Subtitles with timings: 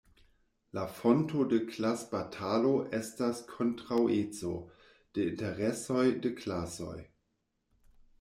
[0.75, 4.55] La fonto de klasbatalo estas kontraŭeco
[5.19, 6.97] de interesoj de klasoj.